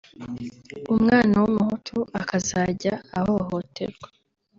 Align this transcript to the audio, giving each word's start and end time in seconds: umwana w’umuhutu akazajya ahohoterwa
umwana 0.93 1.35
w’umuhutu 1.41 1.97
akazajya 2.19 2.93
ahohoterwa 3.19 4.07